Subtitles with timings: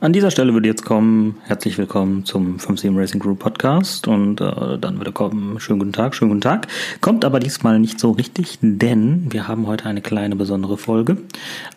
[0.00, 4.78] An dieser Stelle würde jetzt kommen, herzlich willkommen zum 57 Racing Group Podcast und äh,
[4.78, 6.68] dann würde kommen, schönen guten Tag, schönen guten Tag.
[7.00, 11.16] Kommt aber diesmal nicht so richtig, denn wir haben heute eine kleine besondere Folge.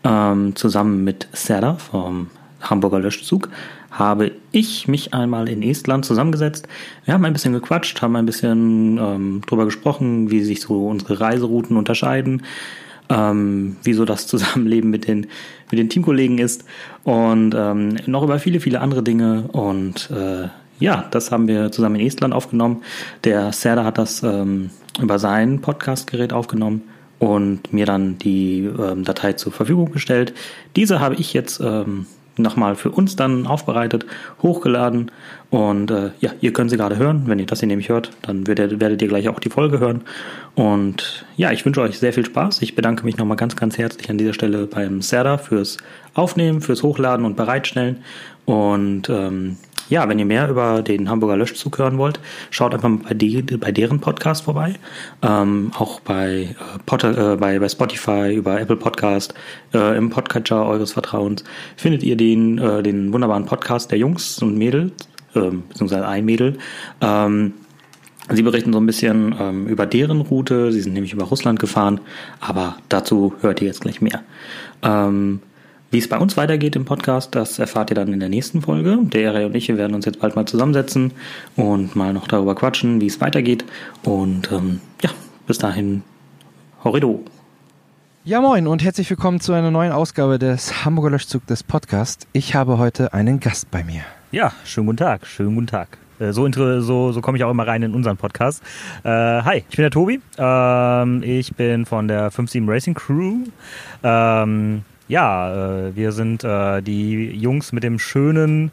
[0.04, 2.28] Ähm, zusammen mit Sarah vom
[2.62, 3.50] Hamburger Löschzug
[3.90, 6.68] habe ich mich einmal in Estland zusammengesetzt.
[7.06, 11.20] Wir haben ein bisschen gequatscht, haben ein bisschen ähm, drüber gesprochen, wie sich so unsere
[11.20, 12.44] Reiserouten unterscheiden
[13.12, 15.28] ähm, wie so das Zusammenleben mit den,
[15.70, 16.64] mit den Teamkollegen ist
[17.04, 19.44] und ähm, noch über viele, viele andere Dinge.
[19.52, 20.48] Und äh,
[20.80, 22.84] ja, das haben wir zusammen in Estland aufgenommen.
[23.24, 24.72] Der Serda hat das ähm,
[25.02, 26.84] über sein Podcastgerät aufgenommen
[27.20, 30.34] und mir dann die ähm, Datei zur Verfügung gestellt.
[30.76, 34.06] Diese habe ich jetzt ähm, nochmal für uns dann aufbereitet,
[34.42, 35.12] hochgeladen
[35.50, 37.24] und äh, ja, ihr könnt sie gerade hören.
[37.26, 40.02] Wenn ihr das hier nämlich hört, dann werdet, werdet ihr gleich auch die Folge hören.
[40.56, 42.62] Und ja, ich wünsche euch sehr viel Spaß.
[42.62, 45.78] Ich bedanke mich nochmal ganz, ganz herzlich an dieser Stelle beim Serda fürs
[46.14, 47.98] Aufnehmen, fürs Hochladen und Bereitstellen.
[48.46, 49.58] Und ähm,
[49.92, 53.74] ja, wenn ihr mehr über den Hamburger Löschzug hören wollt, schaut einfach bei, die, bei
[53.74, 54.76] deren Podcast vorbei.
[55.22, 59.34] Ähm, auch bei, äh, Potter, äh, bei, bei Spotify, über Apple Podcast,
[59.74, 61.44] äh, im Podcatcher eures Vertrauens
[61.76, 64.94] findet ihr den, äh, den wunderbaren Podcast der Jungs und Mädels,
[65.36, 66.58] äh, beziehungsweise ein Mädel.
[67.02, 67.54] Ähm,
[68.30, 70.72] Sie berichten so ein bisschen ähm, über deren Route.
[70.72, 72.00] Sie sind nämlich über Russland gefahren,
[72.40, 74.24] aber dazu hört ihr jetzt gleich mehr.
[74.84, 75.42] Ähm,
[75.92, 78.98] wie es bei uns weitergeht im Podcast, das erfahrt ihr dann in der nächsten Folge.
[79.02, 81.12] Der Ere und ich werden uns jetzt bald mal zusammensetzen
[81.58, 83.66] und mal noch darüber quatschen, wie es weitergeht.
[84.04, 85.10] Und ähm, ja,
[85.48, 86.04] bis dahin,
[86.86, 87.26] horrido.
[88.24, 92.26] Ja, moin und herzlich willkommen zu einer neuen Ausgabe des Hamburger Löschzug des Podcasts.
[92.32, 94.04] Ich habe heute einen Gast bei mir.
[94.32, 95.98] Ja, schönen guten Tag, schönen guten Tag.
[96.20, 98.64] Äh, so, so, so komme ich auch immer rein in unseren Podcast.
[99.04, 100.22] Äh, hi, ich bin der Tobi.
[100.38, 103.40] Ähm, ich bin von der 57 Racing Crew.
[104.04, 108.72] Ähm, ja, äh, wir sind äh, die Jungs mit dem schönen,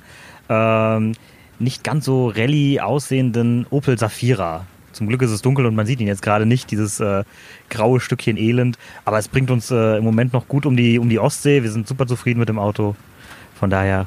[0.48, 1.14] ähm,
[1.58, 4.64] nicht ganz so Rallye aussehenden Opel Safira.
[4.92, 7.24] Zum Glück ist es dunkel und man sieht ihn jetzt gerade nicht, dieses äh,
[7.70, 8.78] graue Stückchen Elend.
[9.04, 11.64] Aber es bringt uns äh, im Moment noch gut um die, um die Ostsee.
[11.64, 12.94] Wir sind super zufrieden mit dem Auto.
[13.58, 14.06] Von daher,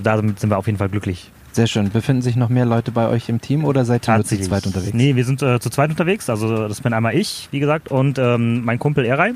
[0.00, 1.32] damit sind wir auf jeden Fall glücklich.
[1.50, 1.90] Sehr schön.
[1.90, 4.66] Befinden sich noch mehr Leute bei euch im Team oder seid ihr nur zu zweit
[4.66, 4.94] unterwegs?
[4.94, 6.30] Nee, wir sind äh, zu zweit unterwegs.
[6.30, 9.34] Also das bin einmal ich, wie gesagt, und ähm, mein Kumpel Eray.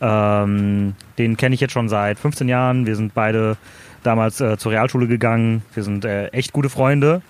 [0.00, 2.86] Ähm, den kenne ich jetzt schon seit 15 Jahren.
[2.86, 3.56] Wir sind beide
[4.02, 5.62] damals äh, zur Realschule gegangen.
[5.74, 7.22] Wir sind äh, echt gute Freunde.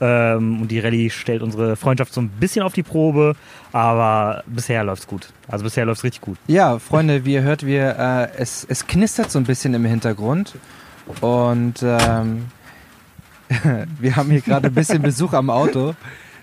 [0.00, 3.36] Ähm, und die Rallye stellt unsere Freundschaft so ein bisschen auf die Probe,
[3.72, 5.28] aber bisher läuft es gut.
[5.46, 6.36] Also bisher läuft es richtig gut.
[6.48, 10.54] Ja, Freunde, wie ihr hört, wir, äh, es, es knistert so ein bisschen im Hintergrund.
[11.20, 12.46] Und ähm,
[14.00, 15.94] wir haben hier gerade ein bisschen Besuch am Auto.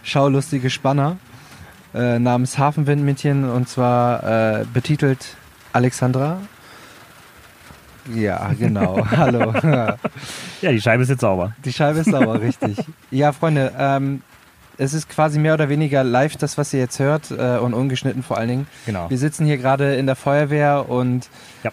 [0.03, 1.17] Schaulustige Spanner
[1.93, 5.35] äh, namens Hafenwindmädchen und zwar äh, betitelt
[5.73, 6.39] Alexandra?
[8.13, 9.05] Ja, genau.
[9.11, 9.53] Hallo.
[10.61, 11.53] ja, die Scheibe ist jetzt sauber.
[11.63, 12.77] Die Scheibe ist sauber, richtig.
[13.11, 14.21] Ja, Freunde, ähm,
[14.77, 18.23] es ist quasi mehr oder weniger live das, was ihr jetzt hört äh, und ungeschnitten
[18.23, 18.67] vor allen Dingen.
[18.85, 19.09] Genau.
[19.09, 21.29] Wir sitzen hier gerade in der Feuerwehr und
[21.63, 21.71] ja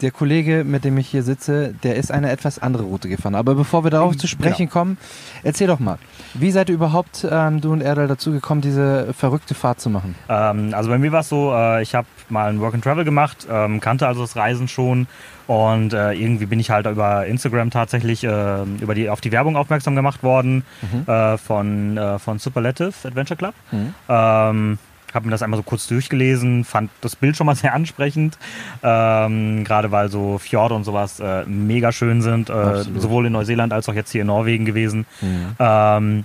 [0.00, 3.34] der Kollege, mit dem ich hier sitze, der ist eine etwas andere Route gefahren.
[3.34, 4.72] Aber bevor wir darauf mhm, zu sprechen genau.
[4.72, 4.98] kommen,
[5.42, 5.98] erzähl doch mal,
[6.34, 10.14] wie seid ihr überhaupt, ähm, du und Erdal, dazu gekommen, diese verrückte Fahrt zu machen?
[10.28, 13.04] Ähm, also bei mir war es so, äh, ich habe mal ein Work and Travel
[13.04, 15.06] gemacht, ähm, kannte also das Reisen schon
[15.46, 19.56] und äh, irgendwie bin ich halt über Instagram tatsächlich äh, über die, auf die Werbung
[19.56, 21.12] aufmerksam gemacht worden mhm.
[21.12, 23.54] Äh, von, äh, von Superlative Adventure Club.
[23.70, 24.78] Mhm.
[25.14, 28.36] Habe mir das einmal so kurz durchgelesen, fand das Bild schon mal sehr ansprechend,
[28.82, 33.72] ähm, gerade weil so Fjorde und sowas äh, mega schön sind, äh, sowohl in Neuseeland
[33.72, 35.06] als auch jetzt hier in Norwegen gewesen.
[35.20, 35.56] Mhm.
[35.58, 36.24] Ähm,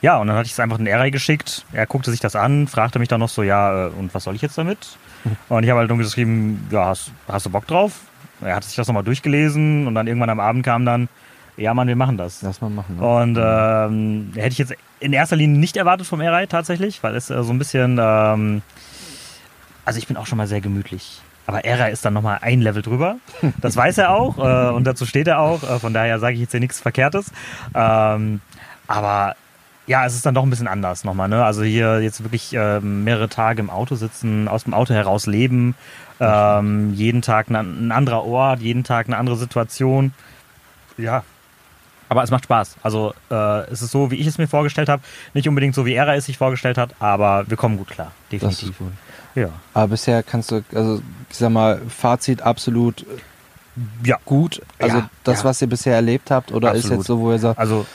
[0.00, 1.64] ja, und dann hatte ich es einfach in Eray geschickt.
[1.72, 4.34] Er guckte sich das an, fragte mich dann noch so, ja, äh, und was soll
[4.34, 4.98] ich jetzt damit?
[5.48, 8.00] Und ich habe halt nur geschrieben, ja, hast, hast du Bock drauf?
[8.40, 11.08] Er hat sich das nochmal durchgelesen und dann irgendwann am Abend kam dann,
[11.56, 12.42] ja, Mann, wir machen das.
[12.42, 12.96] Lass mal machen.
[12.96, 13.02] Ne?
[13.02, 17.28] Und ähm, hätte ich jetzt in erster Linie nicht erwartet vom Airride tatsächlich, weil es
[17.30, 18.62] äh, so ein bisschen, ähm,
[19.84, 21.20] also ich bin auch schon mal sehr gemütlich.
[21.46, 23.16] Aber Era ist dann nochmal ein Level drüber.
[23.60, 25.62] Das weiß er auch äh, und dazu steht er auch.
[25.62, 27.32] Äh, von daher sage ich jetzt hier nichts Verkehrtes.
[27.74, 28.40] Ähm,
[28.86, 29.36] aber
[29.86, 31.28] ja, es ist dann doch ein bisschen anders nochmal.
[31.28, 31.44] Ne?
[31.44, 35.74] Also hier jetzt wirklich äh, mehrere Tage im Auto sitzen, aus dem Auto heraus leben.
[36.20, 37.56] Ähm, jeden Tag ein,
[37.88, 40.14] ein anderer Ort, jeden Tag eine andere Situation.
[40.96, 41.24] Ja,
[42.12, 42.76] aber es macht Spaß.
[42.82, 45.02] Also äh, es ist so, wie ich es mir vorgestellt habe.
[45.32, 48.12] Nicht unbedingt so, wie er es sich vorgestellt hat, aber wir kommen gut klar.
[48.30, 48.60] Definitiv.
[48.60, 48.92] Das ist gut.
[49.34, 49.48] Ja.
[49.72, 51.00] Aber bisher kannst du, also
[51.30, 53.06] ich sag mal, Fazit absolut
[54.04, 54.18] ja.
[54.26, 54.60] gut.
[54.78, 55.44] Also ja, das, ja.
[55.46, 56.84] was ihr bisher erlebt habt, oder absolut.
[56.84, 57.86] ist jetzt so, wo ihr sagt, also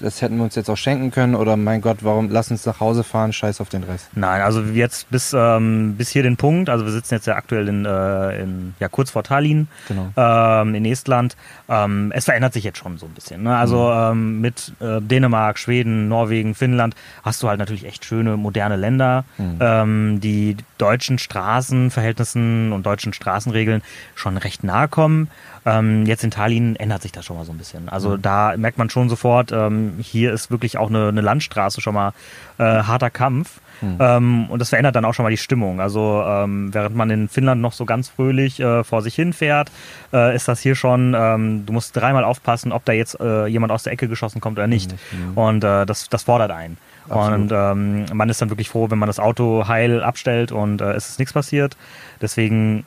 [0.00, 2.80] das hätten wir uns jetzt auch schenken können oder mein Gott, warum lass uns nach
[2.80, 4.08] Hause fahren, scheiß auf den Rest?
[4.14, 7.68] Nein, also jetzt bis, ähm, bis hier den Punkt, also wir sitzen jetzt ja aktuell
[7.68, 10.10] in, äh, in ja, kurz vor Tallinn Genau.
[10.16, 11.36] ähm, in Estland.
[11.68, 13.42] Ähm, es verändert sich jetzt schon so ein bisschen.
[13.42, 13.56] Ne?
[13.56, 18.76] Also ähm, mit äh, Dänemark, Schweden, Norwegen, Finnland hast du halt natürlich echt schöne moderne
[18.76, 23.82] Länder, ähm, die deutschen Straßenverhältnissen und deutschen Straßenregeln
[24.14, 25.28] schon recht nahe kommen.
[25.68, 27.88] Ähm, jetzt in Tallinn ändert sich das schon mal so ein bisschen.
[27.88, 31.94] Also da merkt man schon sofort, ähm, hier ist wirklich auch eine, eine Landstraße schon
[31.94, 32.12] mal
[32.58, 33.60] äh, harter Kampf.
[34.00, 35.80] Ähm, und das verändert dann auch schon mal die Stimmung.
[35.80, 39.70] Also ähm, während man in Finnland noch so ganz fröhlich äh, vor sich hin fährt,
[40.12, 43.72] äh, ist das hier schon, ähm, du musst dreimal aufpassen, ob da jetzt äh, jemand
[43.72, 44.94] aus der Ecke geschossen kommt oder nicht.
[45.36, 46.76] Und äh, das, das fordert einen.
[47.08, 50.92] Und ähm, man ist dann wirklich froh, wenn man das Auto heil abstellt und äh,
[50.92, 51.76] es ist nichts passiert.
[52.20, 52.84] Deswegen,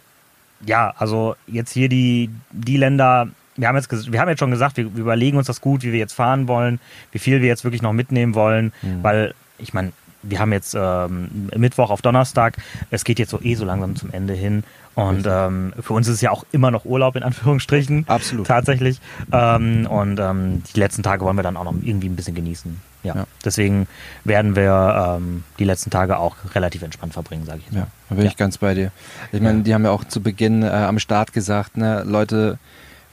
[0.66, 4.78] ja, also jetzt hier die, die Länder, wir haben, jetzt, wir haben jetzt schon gesagt,
[4.78, 6.80] wir, wir überlegen uns das gut, wie wir jetzt fahren wollen,
[7.12, 9.92] wie viel wir jetzt wirklich noch mitnehmen wollen, weil ich meine,
[10.24, 12.58] wir haben jetzt ähm, Mittwoch auf Donnerstag,
[12.90, 14.64] es geht jetzt so eh so langsam zum Ende hin
[14.94, 18.04] und ähm, für uns ist es ja auch immer noch Urlaub in Anführungsstrichen.
[18.10, 18.46] Absolut.
[18.48, 19.00] Tatsächlich.
[19.32, 22.80] Ähm, und ähm, die letzten Tage wollen wir dann auch noch irgendwie ein bisschen genießen.
[23.04, 23.16] Ja.
[23.16, 23.26] Ja.
[23.44, 23.88] Deswegen
[24.26, 28.16] werden wir ähm, die letzten Tage auch relativ entspannt verbringen, sage ich jetzt Ja, da
[28.16, 28.32] bin Ja.
[28.32, 28.92] ich ganz bei dir.
[29.32, 32.60] Ich meine, die haben ja auch zu Beginn äh, am Start gesagt, ne, Leute,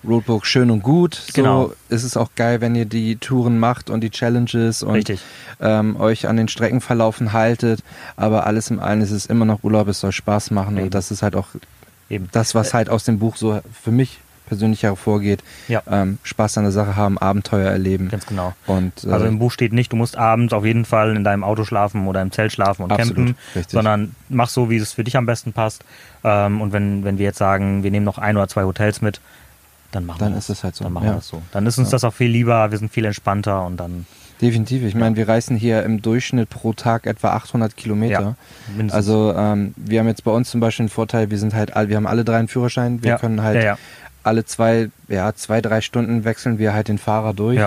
[0.06, 1.14] Roadbook schön und gut.
[1.14, 1.72] So Genau.
[1.88, 5.12] ist es auch geil, wenn ihr die Touren macht und die Challenges und
[5.60, 7.82] ähm, euch an den Streckenverlaufen haltet.
[8.16, 10.84] Aber alles im allen ist es immer noch Urlaub, es soll Spaß machen Eben.
[10.86, 11.48] und das ist halt auch
[12.10, 12.28] Eben.
[12.32, 15.42] das, was halt aus dem Buch so für mich persönlich hervorgeht.
[15.68, 15.82] Ja.
[15.90, 18.08] Ähm, Spaß an der Sache haben, Abenteuer erleben.
[18.08, 18.54] Ganz genau.
[18.66, 21.44] Und äh, Also im Buch steht nicht, du musst abends auf jeden Fall in deinem
[21.44, 23.72] Auto schlafen oder im Zelt schlafen und Absolut, campen, richtig.
[23.72, 25.84] sondern mach so, wie es für dich am besten passt.
[26.24, 29.20] Ähm, und wenn, wenn wir jetzt sagen, wir nehmen noch ein oder zwei Hotels mit,
[29.92, 30.50] dann machen Dann wir das.
[30.50, 31.12] ist es halt so, Dann machen ja.
[31.12, 31.42] wir das so.
[31.52, 31.92] Dann ist uns Ja.
[31.92, 34.06] das auch viel lieber, wir sind viel entspannter und dann
[34.40, 34.84] definitiv.
[34.84, 38.36] Ich meine, wir reisen hier im Durchschnitt pro Tag etwa 800 Kilometer.
[38.78, 38.84] Ja.
[38.94, 41.88] Also ähm, wir haben jetzt bei uns zum Beispiel den Vorteil, wir sind halt, all-
[41.88, 43.02] wir haben alle drei einen Führerschein.
[43.02, 43.56] Wir können halt
[44.22, 47.58] alle zwei, ja zwei, drei Stunden wechseln wir halt den Fahrer durch.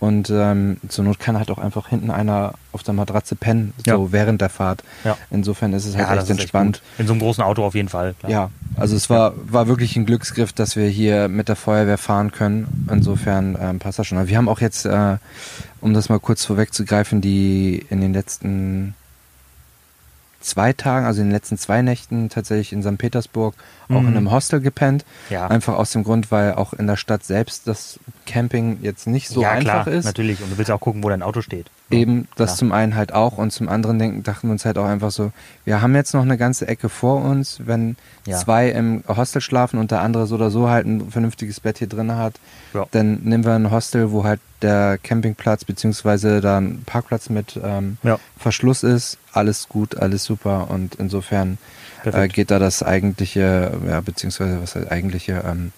[0.00, 0.06] Ja.
[0.06, 3.96] Und ähm, zur Not kann halt auch einfach hinten einer auf der Matratze pennen, Ja.
[3.96, 4.82] so während der Fahrt.
[5.04, 5.16] Ja.
[5.30, 6.80] Insofern ist es halt ja, echt entspannt.
[6.96, 7.00] gut.
[7.00, 8.14] In so einem großen Auto auf jeden Fall.
[8.18, 8.30] Klar.
[8.32, 12.32] Ja, also es war, war wirklich ein Glücksgriff, dass wir hier mit der Feuerwehr fahren
[12.32, 12.86] können.
[12.90, 14.18] Insofern ähm, passt das schon.
[14.18, 15.16] Aber wir haben auch jetzt, äh,
[15.80, 18.94] um das mal kurz vorwegzugreifen, die in den letzten
[20.40, 22.96] zwei Tagen, also in den letzten zwei Nächten tatsächlich in St.
[22.96, 23.54] Petersburg
[23.90, 24.08] auch Mhm.
[24.08, 25.04] in einem Hostel gepennt.
[25.30, 25.46] Ja.
[25.48, 29.42] Einfach aus dem Grund, weil auch in der Stadt selbst das Camping jetzt nicht so
[29.42, 30.04] ja, einfach klar, ist.
[30.04, 30.40] natürlich.
[30.42, 31.66] Und du willst ja auch gucken, wo dein Auto steht.
[31.90, 32.56] Eben, das Klar.
[32.58, 35.32] zum einen halt auch und zum anderen denken, dachten wir uns halt auch einfach so,
[35.64, 37.96] wir haben jetzt noch eine ganze Ecke vor uns, wenn
[38.26, 38.36] Ja.
[38.38, 41.88] zwei im Hostel schlafen und der andere so oder so halt ein vernünftiges Bett hier
[41.88, 42.34] drin hat,
[42.92, 47.96] dann nehmen wir ein Hostel, wo halt der Campingplatz beziehungsweise da ein Parkplatz mit ähm.
[48.38, 51.58] Verschluss ist, alles gut, alles super und insofern
[52.04, 55.72] äh, geht da das eigentliche, ja, beziehungsweise was heißt eigentliche, ähm,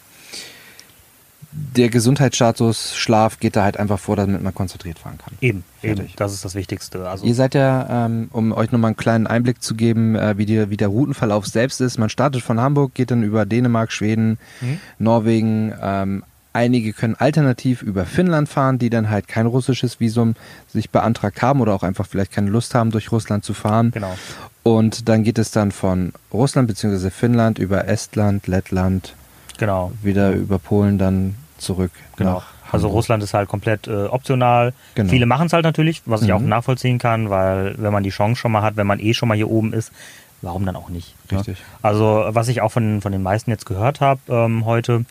[1.55, 5.35] der Gesundheitsstatus Schlaf geht da halt einfach vor, damit man konzentriert fahren kann.
[5.43, 5.97] Eben, eben.
[5.97, 6.17] Fertig.
[6.17, 7.07] Das ist das Wichtigste.
[7.07, 10.47] Also, Ihr seid ja, ähm, um euch nochmal einen kleinen Einblick zu geben, äh, wie,
[10.47, 11.99] die, wie der Routenverlauf selbst ist.
[11.99, 14.81] Man startet von Hamburg, geht dann über Dänemark, Schweden, Mhm.
[14.99, 15.75] Norwegen.
[15.83, 16.25] Ähm,
[16.55, 20.35] einige können alternativ über Finnland fahren, die dann halt kein russisches Visum
[20.73, 23.91] sich beantragt haben oder auch einfach vielleicht keine Lust haben, durch Russland zu fahren.
[23.91, 24.15] genau.
[24.63, 27.11] Und dann geht es dann von Russland bzw.
[27.11, 29.15] Finnland über Estland, Lettland,
[29.59, 29.93] Genau.
[30.03, 31.91] wieder über Polen dann zurück.
[32.17, 32.43] Genau.
[32.71, 32.89] Also.
[32.89, 34.73] Russland ist halt komplett äh, optional.
[34.95, 35.11] Genau.
[35.11, 36.49] Viele machen es halt natürlich, was ich auch Mhm.
[36.49, 39.35] nachvollziehen kann, weil wenn man die Chance schon mal hat, wenn man eh schon mal
[39.37, 39.93] hier oben ist,
[40.41, 41.15] warum dann auch nicht?
[41.31, 41.39] ne?
[41.39, 41.59] Richtig.
[41.83, 45.05] Also was ich auch von, von den meisten jetzt gehört habe ähm, heute,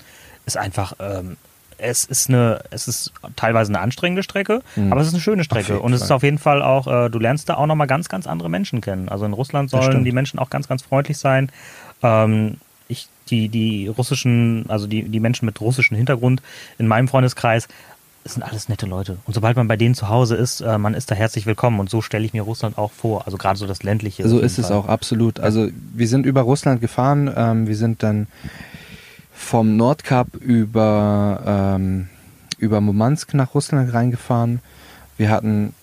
[0.48, 1.38] ist einfach, ähm,
[1.82, 4.92] es ist eine, es ist teilweise eine anstrengende Strecke, Mhm.
[4.92, 7.20] aber es ist eine schöne Strecke und es ist auf jeden Fall auch, äh, du
[7.20, 9.10] lernst da auch nochmal ganz, ganz andere Menschen kennen.
[9.10, 11.50] Also in Russland sollen die Menschen auch ganz, ganz freundlich sein.
[12.04, 12.58] Ähm,
[12.88, 16.42] ich, die, die russischen, also die, die Menschen mit russischem Hintergrund
[16.78, 17.68] in meinem Freundeskreis,
[18.24, 19.18] das sind alles nette Leute.
[19.26, 21.80] Und sobald man bei denen zu Hause ist, äh, man ist da herzlich willkommen.
[21.80, 23.26] Und so stelle ich mir Russland auch vor.
[23.26, 24.28] Also gerade so das ländliche.
[24.30, 24.78] So ist es Fall.
[24.78, 25.40] auch, absolut.
[25.40, 28.28] Also wir sind über Russland gefahren, ähm, wir sind dann
[29.42, 32.08] vom Nordkap über, ähm,
[32.60, 34.60] über Murmansk nach Russland reingefahren.
[35.18, 35.74] Wir hatten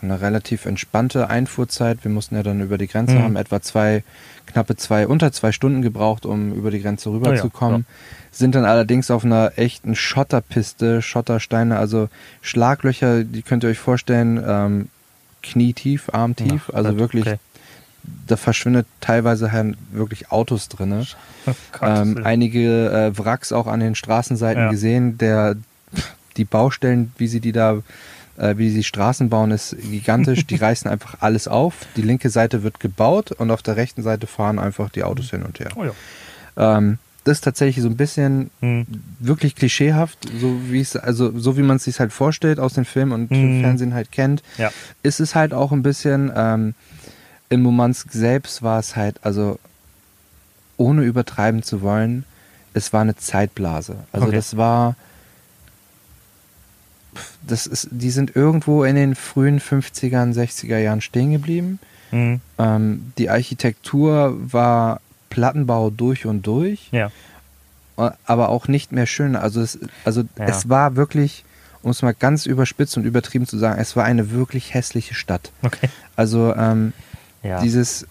[0.00, 1.98] eine relativ entspannte Einfuhrzeit.
[2.04, 3.22] Wir mussten ja dann über die Grenze, Mhm.
[3.24, 4.04] haben etwa zwei,
[4.46, 7.84] knappe zwei, unter zwei Stunden gebraucht, um über die Grenze rüberzukommen.
[8.30, 12.08] Sind dann allerdings auf einer echten Schotterpiste, Schottersteine, also
[12.42, 14.88] Schlaglöcher, die könnt ihr euch vorstellen, ähm,
[15.42, 17.38] knietief, armtief, Ja, also okay.
[18.26, 21.06] Da verschwindet teilweise halt wirklich Autos drinne.
[21.72, 24.70] Gottes Ähm, einige äh, Wracks auch an den Straßenseiten Ja.
[24.70, 25.56] gesehen, der
[26.36, 27.78] die Baustellen, wie sie die da
[28.36, 30.46] äh, wie sie Straßen bauen, ist gigantisch.
[30.46, 31.74] Die reißen einfach alles auf.
[31.96, 35.42] Die linke Seite wird gebaut und auf der rechten Seite fahren einfach die Autos hin
[35.42, 35.70] und her.
[35.74, 35.92] Oh ja.
[36.76, 38.86] Ähm, das ist tatsächlich so ein bisschen Hm.
[39.18, 42.84] wirklich klischeehaft, so wie es, also so wie man es sich halt vorstellt aus den
[42.84, 43.60] Filmen und Mhm.
[43.60, 44.70] Fernsehen halt kennt, Ja.
[45.02, 46.74] ist es halt auch ein bisschen, ähm,
[47.48, 49.58] in Murmansk selbst war es halt, also
[50.76, 52.24] ohne übertreiben zu wollen,
[52.74, 53.96] es war eine Zeitblase.
[54.12, 54.36] Also Okay.
[54.36, 54.94] das war,
[57.46, 61.78] das ist, die sind irgendwo in den frühen 50ern, 60er Jahren stehen geblieben.
[62.10, 62.40] Hm.
[62.58, 65.00] Ähm, die Architektur war
[65.30, 67.10] Plattenbau durch und durch Ja.
[67.96, 69.34] aber auch nicht mehr schön.
[69.36, 70.44] Also es, also Ja.
[70.46, 71.44] es war wirklich,
[71.82, 75.50] um es mal ganz überspitzt und übertrieben zu sagen, es war eine wirklich hässliche Stadt.
[75.62, 75.88] Okay.
[76.16, 76.92] Also ähm,
[77.42, 77.60] Ja.
[77.60, 78.06] dieses,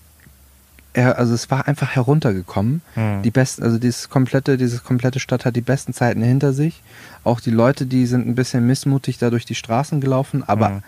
[0.94, 2.82] also es war einfach heruntergekommen.
[2.96, 3.22] Hm.
[3.24, 6.82] Die besten, also dieses komplette, diese komplette Stadt hat die besten Zeiten hinter sich.
[7.24, 10.84] Auch die Leute, die sind ein bisschen missmutig da durch die Straßen gelaufen, aber Mhm.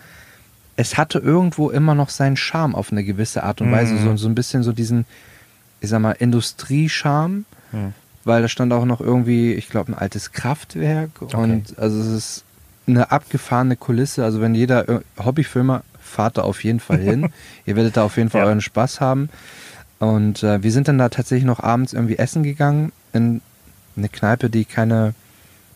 [0.76, 3.94] es hatte irgendwo immer noch seinen Charme auf eine gewisse Art und Weise.
[3.94, 4.02] Mhm.
[4.02, 5.04] So, so ein bisschen so diesen,
[5.80, 7.92] ich sag mal, Industriescharme Hm.
[8.24, 12.44] weil da stand auch noch irgendwie, ich glaube, ein altes Kraftwerk und also es ist
[12.88, 14.24] eine abgefahrene Kulisse.
[14.24, 17.30] Also wenn jeder Ir- Hobbyfilmer, fahrt da auf jeden Fall hin.
[17.66, 18.46] Ihr werdet da auf jeden Fall Ja.
[18.48, 19.30] euren Spaß haben.
[19.98, 23.40] Und äh, wir sind dann da tatsächlich noch abends irgendwie essen gegangen in
[23.96, 25.14] eine Kneipe, die keine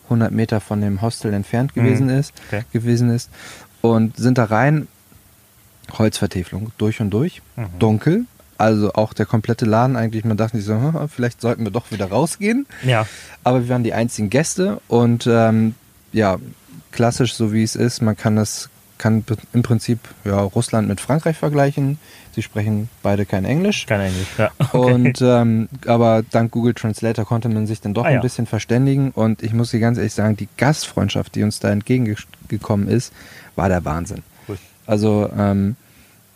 [0.05, 2.63] 100 Meter von dem Hostel entfernt gewesen ist, Okay.
[2.73, 3.29] gewesen ist
[3.81, 4.87] und sind da rein.
[5.97, 7.65] Holzvertäfelung durch und durch, Mhm.
[7.79, 8.25] dunkel.
[8.57, 11.91] Also auch der komplette Laden eigentlich, man dachte sich so, "Hm, vielleicht sollten wir doch
[11.91, 12.65] wieder rausgehen.
[12.83, 13.05] Ja.
[13.43, 15.75] Aber wir waren die einzigen Gäste und ähm,
[16.13, 16.37] ja,
[16.91, 19.23] klassisch so wie es ist, man kann das kann
[19.53, 21.99] im Prinzip ja, Russland mit Frankreich vergleichen.
[22.33, 23.85] Sie sprechen beide kein Englisch.
[23.85, 24.27] Kein Englisch.
[24.37, 24.51] Ja.
[24.71, 28.21] Und ähm, aber dank Google Translator konnte man sich dann doch Ah, ein ja.
[28.21, 29.11] bisschen verständigen.
[29.11, 33.13] Und ich muss dir ganz ehrlich sagen, die Gastfreundschaft, die uns da entgegengekommen ist,
[33.55, 34.23] war der Wahnsinn.
[34.47, 34.57] Cool.
[34.85, 35.75] Also ähm,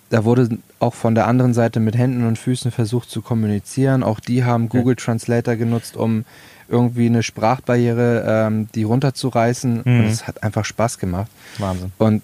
[0.10, 0.50] da wurde
[0.80, 4.04] auch von der anderen Seite mit Händen und Füßen versucht zu kommunizieren.
[4.04, 6.26] Auch die haben Google Translator genutzt, um
[6.68, 9.82] irgendwie eine Sprachbarriere, ähm, die runterzureißen.
[9.84, 10.00] Mhm.
[10.00, 11.30] Und es hat einfach Spaß gemacht.
[11.58, 11.92] Wahnsinn.
[11.98, 12.22] Und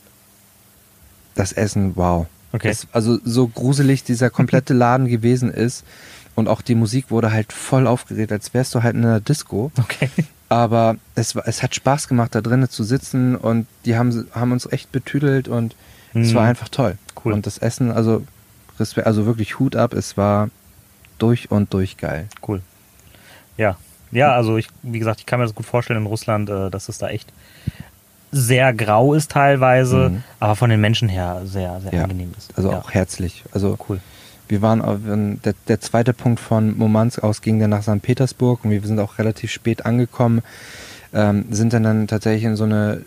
[1.35, 2.25] das Essen, wow.
[2.53, 2.69] Okay.
[2.69, 5.83] Das, also so gruselig dieser komplette Laden gewesen ist.
[6.35, 9.71] Und auch die Musik wurde halt voll aufgeregt, als wärst du halt in einer Disco.
[9.79, 10.09] Okay.
[10.49, 14.51] Aber es, war- es hat Spaß gemacht, da drinnen zu sitzen und die haben, haben
[14.51, 15.75] uns echt betüdelt und
[16.13, 16.35] es Mhm.
[16.35, 16.97] war einfach toll.
[17.23, 17.33] Cool.
[17.33, 18.23] Und das Essen, also,
[18.77, 20.49] also wirklich Hut ab, es war
[21.17, 22.27] durch und durch geil.
[22.47, 22.61] Cool.
[23.57, 23.77] Ja.
[24.11, 26.89] Ja, also ich, wie gesagt, ich kann mir das gut vorstellen in Russland, äh, dass
[26.89, 27.33] es da echt
[28.31, 30.23] sehr grau ist teilweise, Mhm.
[30.39, 32.03] aber von den Menschen her sehr, sehr Ja.
[32.03, 32.55] angenehm ist.
[32.57, 32.79] Also ja.
[32.79, 33.43] auch herzlich.
[33.53, 33.99] Also cool.
[34.47, 38.01] wir waren, auf, der, der zweite Punkt von Murmansk aus ging dann nach St.
[38.01, 40.41] Petersburg und wir sind auch relativ spät angekommen,
[41.13, 43.01] ähm, sind dann, dann tatsächlich in so eine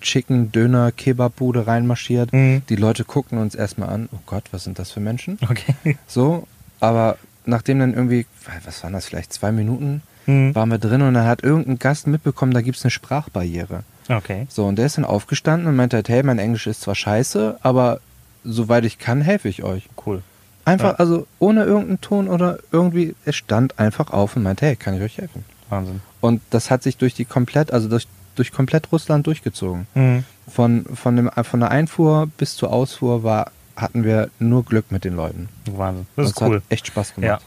[0.00, 2.32] Chicken Döner Kebabbude reinmarschiert.
[2.32, 2.62] Mhm.
[2.68, 5.38] Die Leute guckten uns erstmal an, oh Gott, was sind das für Menschen?
[5.48, 5.96] Okay.
[6.08, 6.48] So,
[6.80, 8.26] aber nachdem dann irgendwie,
[8.64, 10.54] was waren das, vielleicht zwei Minuten, Mhm.
[10.54, 13.82] waren wir drin und dann hat irgendein Gast mitbekommen, da gibt es eine Sprachbarriere.
[14.08, 14.46] Okay.
[14.48, 17.58] So, und der ist dann aufgestanden und meinte halt, hey, mein Englisch ist zwar scheiße,
[17.62, 18.00] aber
[18.44, 19.88] soweit ich kann, helfe ich euch.
[20.04, 20.22] Cool.
[20.64, 20.96] Einfach, Ja.
[20.96, 25.02] also ohne irgendeinen Ton oder irgendwie, er stand einfach auf und meinte, hey, kann ich
[25.02, 25.44] euch helfen?
[25.68, 26.00] Wahnsinn.
[26.20, 28.06] Und das hat sich durch die komplett, also durch,
[28.36, 29.86] durch komplett Russland durchgezogen.
[29.94, 30.24] Mhm.
[30.48, 35.04] Von, von, dem, von der Einfuhr bis zur Ausfuhr war, hatten wir nur Glück mit
[35.04, 35.48] den Leuten.
[35.70, 36.06] Wahnsinn.
[36.16, 36.56] Das ist Und es cool.
[36.56, 37.28] Hat echt Spaß gemacht.
[37.28, 37.38] Ja,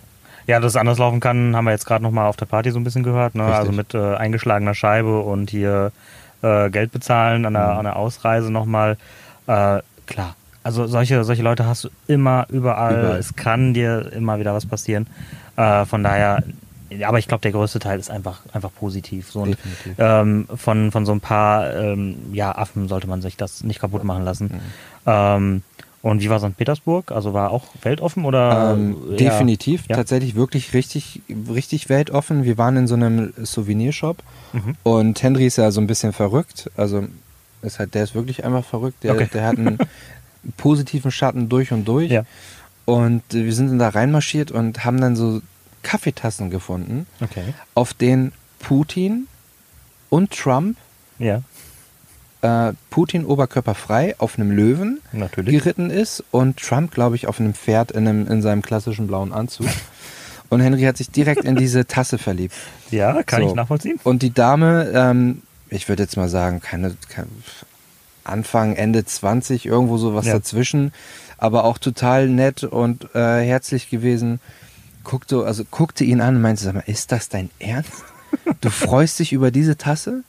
[0.57, 2.83] dass es anders laufen kann, haben wir jetzt gerade nochmal auf der Party so ein
[2.83, 3.35] bisschen gehört.
[3.35, 3.43] Ne?
[3.43, 5.91] Also mit äh, eingeschlagener Scheibe und hier
[6.41, 7.77] äh, Geld bezahlen an der, Mhm.
[7.79, 8.97] an der Ausreise nochmal.
[9.45, 10.35] Äh, klar.
[10.63, 12.99] Also solche, solche Leute hast du immer, überall.
[12.99, 13.17] Überall.
[13.19, 15.05] Es kann dir immer wieder was passieren.
[15.55, 16.43] Äh, von daher,
[16.89, 19.31] ja, aber ich glaube, der größte Teil ist einfach, einfach positiv.
[19.31, 19.57] So, und,
[19.97, 24.03] ähm, von, von so ein paar ähm, ja, Affen sollte man sich das nicht kaputt
[24.03, 24.45] machen lassen.
[24.45, 24.59] Mhm.
[25.05, 25.63] Ähm,
[26.01, 26.55] und wie war St.
[26.57, 27.11] Petersburg?
[27.11, 28.73] Also war auch weltoffen oder?
[28.73, 29.95] Ähm, definitiv, Ja.
[29.97, 32.43] tatsächlich wirklich richtig, richtig weltoffen.
[32.45, 34.75] Wir waren in so einem Souvenirshop Mhm.
[34.83, 36.69] und Henry ist ja so ein bisschen verrückt.
[36.77, 37.05] Also
[37.61, 39.03] ist halt, der ist wirklich einfach verrückt.
[39.03, 39.27] Der, Okay.
[39.33, 39.77] der hat einen
[40.57, 42.09] positiven Schatten durch und durch.
[42.11, 42.23] Ja.
[42.85, 45.41] Und äh, wir sind dann da reinmarschiert und haben dann so
[45.83, 47.53] Kaffeetassen gefunden, Okay.
[47.75, 49.27] auf denen Putin
[50.09, 50.77] und Trump,
[51.19, 51.41] Ja,
[52.41, 55.53] äh, Putin oberkörperfrei auf einem Löwen natürlich.
[55.53, 59.33] geritten ist und Trump, glaube ich, auf einem Pferd in, einem, in seinem klassischen blauen
[59.33, 59.67] Anzug.
[60.51, 62.55] Und Henry hat sich direkt in diese Tasse verliebt.
[62.89, 63.49] Ja, kann So.
[63.49, 63.99] ich nachvollziehen.
[64.03, 67.27] Und die Dame, ähm, ich würde jetzt mal sagen, keine, kein,
[68.23, 70.33] Anfang, Ende 20, irgendwo sowas Ja.
[70.33, 70.91] dazwischen,
[71.37, 74.39] aber auch total nett und äh, herzlich gewesen.
[75.03, 77.91] Guckte, also guckte ihn an und meinte, sag mal, ist das dein Ernst?
[78.61, 80.23] Du freust dich über diese Tasse?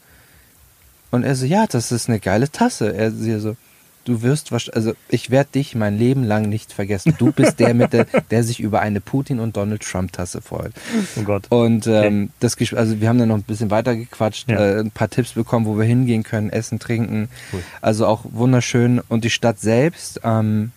[1.10, 2.94] Und er so, ja, das ist eine geile Tasse.
[2.94, 3.56] Er sie so,
[4.04, 7.14] du wirst wahrscheinlich, also ich werde dich mein Leben lang nicht vergessen.
[7.18, 10.72] Du bist der mit der, der sich über eine Putin und Donald Trump Tasse freut.
[11.16, 11.46] Oh Gott.
[11.50, 14.58] Und ähm, das Gesch- also wir haben dann noch ein bisschen weiter gequatscht, Ja.
[14.58, 17.28] äh, ein paar Tipps bekommen, wo wir hingehen können, essen, trinken.
[17.52, 17.62] Cool.
[17.80, 19.00] Also auch wunderschön.
[19.08, 20.70] Und die Stadt selbst, ähm,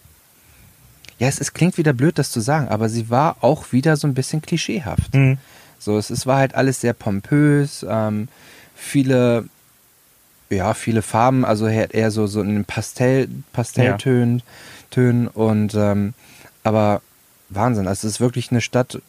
[1.20, 4.08] ja, es, es klingt wieder blöd, das zu sagen, aber sie war auch wieder so
[4.08, 5.14] ein bisschen klischeehaft.
[5.14, 5.38] Mhm.
[5.80, 8.28] So, es, es war halt alles sehr pompös, ähm,
[8.76, 9.46] viele,
[10.54, 14.42] ja, viele Farben, also eher eher so, so in den Pastell, Pastelltönen,
[14.92, 16.14] Tönen und, ähm,
[16.64, 17.02] aber
[17.50, 19.02] Wahnsinn, also es ist wirklich eine Stadt,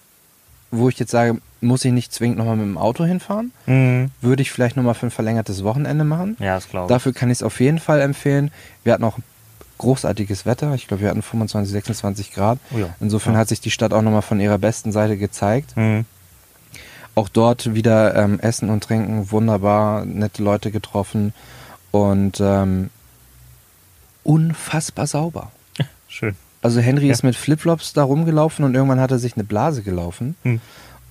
[0.70, 4.10] wo ich jetzt sage, muss ich nicht zwingend nochmal mit dem Auto hinfahren, Mhm.
[4.20, 6.36] würde ich vielleicht nochmal für ein verlängertes Wochenende machen.
[6.40, 6.88] Ja, das glaube ich.
[6.88, 8.50] Dafür kann ich es auf jeden Fall empfehlen.
[8.82, 9.18] Wir hatten auch
[9.78, 12.58] großartiges Wetter, ich glaube, wir hatten 25, 26 Grad.
[12.74, 12.88] Oh ja.
[13.00, 13.40] Insofern Ja.
[13.40, 15.76] hat sich die Stadt auch nochmal von ihrer besten Seite gezeigt.
[15.76, 16.04] Mhm.
[17.16, 21.32] Auch dort wieder ähm, Essen und Trinken, wunderbar, nette Leute getroffen
[21.92, 22.90] und ähm,
[24.22, 25.50] unfassbar sauber.
[26.08, 26.34] Schön.
[26.62, 27.12] Also Henry Ja.
[27.12, 30.60] ist mit Flipflops da rumgelaufen und irgendwann hat er sich eine Blase gelaufen Hm.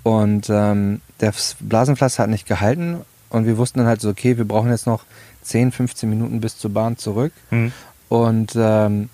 [0.03, 4.45] und ähm, das Blasenpflaster hat nicht gehalten und wir wussten dann halt so, okay, wir
[4.47, 5.03] brauchen jetzt noch
[5.43, 7.71] 10, 15 Minuten bis zur Bahn zurück Mhm.
[8.09, 9.09] und ähm,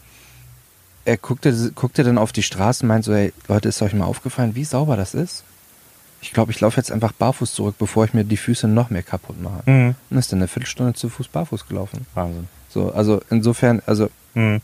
[1.05, 4.05] er guckte, guckte dann auf die Straße und meint so, hey Leute, ist euch mal
[4.05, 5.43] aufgefallen, wie sauber das ist?
[6.21, 9.03] Ich glaube, ich laufe jetzt einfach barfuß zurück, bevor ich mir die Füße noch mehr
[9.03, 9.61] kaputt mache.
[9.69, 9.95] Mhm.
[10.09, 12.05] Und ist dann eine Viertelstunde zu Fuß barfuß gelaufen.
[12.13, 12.47] Wahnsinn.
[12.69, 14.61] So, also insofern, also Mhm.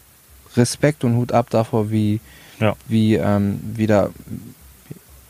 [0.55, 2.19] Respekt und Hut ab davor, wie,
[2.59, 2.75] Ja.
[2.87, 4.11] wie ähm, wieder,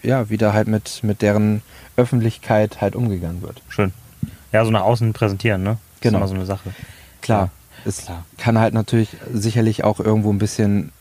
[0.03, 1.61] ja, wieder halt mit, mit deren
[1.95, 3.61] Öffentlichkeit halt umgegangen wird.
[3.69, 3.93] Schön.
[4.51, 5.77] Ja, so nach außen präsentieren, ne?
[6.01, 6.17] Genau.
[6.17, 6.73] Ist immer so eine Sache.
[7.21, 7.49] Klar,
[7.85, 8.25] es Klar.
[8.37, 10.91] kann halt natürlich sicherlich auch irgendwo ein bisschen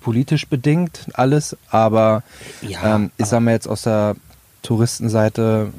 [0.00, 2.22] politisch bedingt alles, aber
[2.62, 4.16] Ja, ähm, ich sag mal jetzt aus der
[4.62, 5.72] Touristenseite,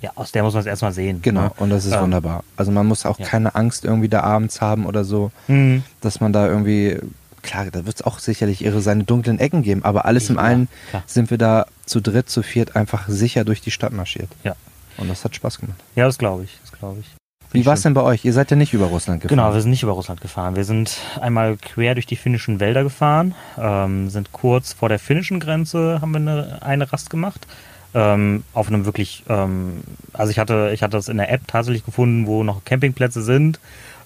[0.00, 1.22] Ja, aus der muss man es erstmal sehen.
[1.22, 1.52] genau, Ne?
[1.56, 2.44] und das ist Ähm, wunderbar.
[2.56, 3.24] Also man muss auch ja.
[3.26, 5.82] keine Angst irgendwie da abends haben oder so, Mhm.
[6.02, 6.98] dass man da irgendwie,
[7.42, 10.42] klar, da wird es auch sicherlich ihre seine dunklen Ecken geben, aber alles im Ja,
[10.42, 11.02] allen klar.
[11.06, 14.28] sind wir da zu dritt, zu viert einfach sicher durch die Stadt marschiert.
[14.42, 14.54] Ja.
[14.98, 15.78] Und das hat Spaß gemacht.
[15.96, 16.58] Ja, das glaube ich.
[16.62, 17.06] Das glaube ich.
[17.52, 18.24] Wie war es denn bei euch?
[18.24, 19.38] Ihr seid ja nicht über Russland gefahren.
[19.38, 20.56] Genau, wir sind nicht über Russland gefahren.
[20.56, 25.38] Wir sind einmal quer durch die finnischen Wälder gefahren, ähm, sind kurz vor der finnischen
[25.40, 27.46] Grenze, haben wir eine, eine Rast gemacht.
[27.94, 31.84] Ähm, auf einem wirklich, ähm, also ich hatte, ich hatte das in der App tatsächlich
[31.84, 33.60] gefunden, wo noch Campingplätze sind.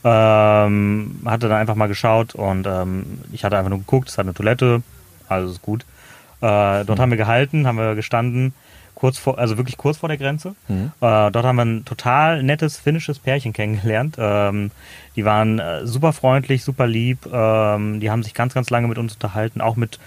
[0.04, 4.26] Ähm, hatte dann einfach mal geschaut und ähm, ich hatte einfach nur geguckt, es hat
[4.26, 4.82] eine Toilette,
[5.28, 5.82] alles ist gut.
[6.40, 8.54] Äh, dort haben wir gehalten, haben wir gestanden,
[8.94, 10.54] kurz vor, also wirklich kurz vor der Grenze.
[10.68, 10.92] Mhm.
[11.00, 14.16] Äh, dort haben wir ein total nettes finnisches Pärchen kennengelernt.
[14.18, 14.70] Ähm,
[15.16, 17.26] die waren äh, super freundlich, super lieb.
[17.32, 19.98] Ähm, die haben sich ganz, ganz lange mit uns unterhalten, auch mit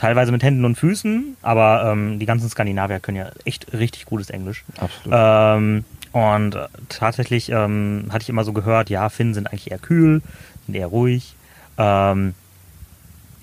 [0.00, 4.30] teilweise mit Händen und Füßen, aber ähm, die ganzen Skandinavier können ja echt richtig gutes
[4.30, 4.64] Englisch.
[4.78, 5.14] Absolut.
[5.14, 6.58] Ähm, und
[6.88, 10.22] tatsächlich ähm, hatte ich immer so gehört, ja, Finnen sind eigentlich eher kühl,
[10.64, 11.34] sind eher ruhig.
[11.76, 12.34] Ähm,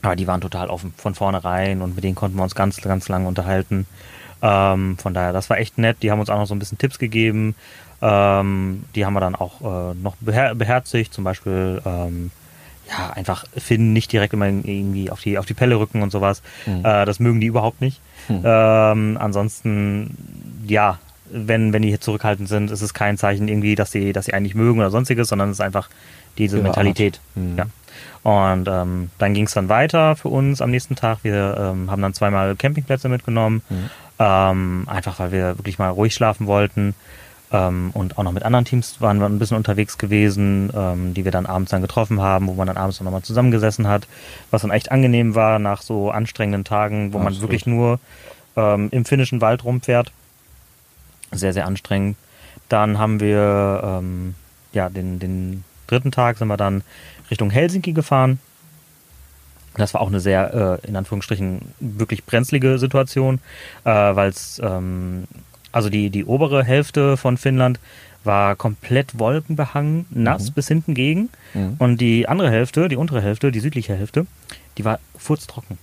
[0.02, 3.08] aber die waren total offen von vornherein und mit denen konnten wir uns ganz, ganz
[3.08, 3.86] lange unterhalten.
[4.42, 5.98] Ähm, von daher, das war echt nett.
[6.02, 7.54] Die haben uns auch noch so ein bisschen Tipps gegeben.
[8.02, 11.14] Ähm, die haben wir dann auch äh, noch beher beherzigt.
[11.14, 12.32] Zum Beispiel, ähm,
[12.88, 16.42] ja, einfach Finnen nicht direkt immer irgendwie auf die, auf die Pelle rücken und sowas.
[16.66, 16.86] Mhm.
[16.86, 18.00] Äh, das mögen die überhaupt nicht.
[18.30, 18.42] Mhm.
[18.44, 20.16] Ähm, ansonsten,
[20.66, 24.26] ja, wenn, wenn die hier zurückhaltend sind, ist es kein Zeichen irgendwie, dass sie, dass
[24.26, 25.90] sie eigentlich mögen oder sonstiges, sondern es ist einfach
[26.38, 27.20] diese Ihre Mentalität.
[27.36, 27.58] Mhm.
[27.58, 27.66] Ja.
[28.24, 31.20] Und ähm, dann ging es dann weiter für uns am nächsten Tag.
[31.24, 33.90] Wir ähm, haben dann zweimal Campingplätze mitgenommen, Mhm.
[34.20, 36.94] ähm, einfach weil wir wirklich mal ruhig schlafen wollten.
[37.52, 41.24] Ähm, und auch noch mit anderen Teams waren wir ein bisschen unterwegs gewesen, ähm, die
[41.24, 44.08] wir dann abends dann getroffen haben, wo man dann abends noch mal zusammengesessen hat,
[44.52, 47.44] was dann echt angenehm war nach so anstrengenden Tagen, wo man Absolut.
[47.44, 48.00] wirklich nur
[48.58, 50.12] ähm, im finnischen Wald rumfährt.
[51.32, 52.18] Sehr, sehr anstrengend.
[52.70, 54.36] Dann haben wir ähm,
[54.74, 56.84] ja den, den dritten Tag sind wir dann
[57.30, 58.40] Richtung Helsinki gefahren.
[59.76, 63.40] Das war auch eine sehr, äh, in Anführungsstrichen, wirklich brenzlige Situation,
[63.84, 65.26] äh, weil es, ähm,
[65.72, 67.80] also die, die obere Hälfte von Finnland
[68.24, 70.54] war komplett wolkenbehangen, nass Mhm.
[70.54, 71.30] bis hinten gegen.
[71.54, 71.76] Mhm.
[71.80, 74.26] Und die andere Hälfte, die untere Hälfte, die südliche Hälfte,
[74.78, 75.78] die war furztrocken.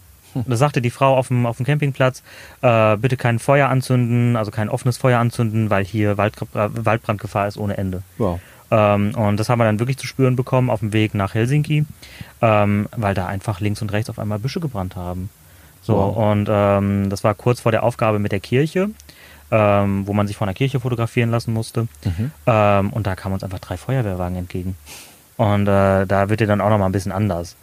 [0.46, 2.24] Da sagte die Frau auf dem, auf dem Campingplatz,
[2.60, 7.46] äh, bitte kein Feuer anzünden, also kein offenes Feuer anzünden, weil hier Wald, äh, Waldbrandgefahr
[7.46, 8.02] ist ohne Ende.
[8.18, 8.40] Wow.
[8.72, 11.84] Ähm, und das haben wir dann wirklich zu spüren bekommen auf dem Weg nach Helsinki,
[12.42, 15.30] ähm, weil da einfach links und rechts auf einmal Büsche gebrannt haben.
[15.82, 16.16] So, Wow.
[16.32, 18.90] und ähm, das war kurz vor der Aufgabe mit der Kirche,
[19.50, 21.88] ähm, wo man sich von der Kirche fotografieren lassen musste.
[22.04, 22.30] Mhm.
[22.46, 24.76] Ähm, und da kamen uns einfach drei Feuerwehrwagen entgegen.
[25.36, 27.56] Und äh, da wird dir dann auch nochmal ein bisschen anders.